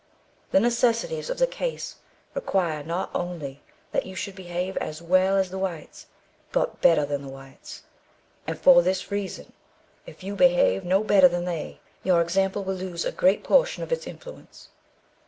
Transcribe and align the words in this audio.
The 0.49 0.59
necessities 0.59 1.29
of 1.29 1.37
the 1.37 1.45
case 1.45 1.97
require 2.33 2.81
not 2.83 3.11
only 3.13 3.61
that 3.91 4.03
you 4.07 4.15
should 4.15 4.33
behave 4.35 4.75
as 4.77 4.99
well 4.99 5.37
as 5.37 5.51
the 5.51 5.59
whites, 5.59 6.07
but 6.51 6.81
better 6.81 7.05
than 7.05 7.21
the 7.21 7.27
whites; 7.29 7.83
and 8.47 8.57
for 8.59 8.81
this 8.81 9.11
reason: 9.11 9.53
if 10.07 10.23
you 10.23 10.35
behave 10.35 10.83
no 10.83 11.03
better 11.03 11.27
than 11.27 11.45
they, 11.45 11.81
your 12.01 12.19
example 12.19 12.63
will 12.63 12.73
lose 12.73 13.05
a 13.05 13.11
great 13.11 13.43
portion 13.43 13.83
of 13.83 13.91
its 13.91 14.07
influence. 14.07 14.69